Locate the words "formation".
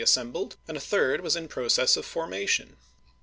2.03-2.75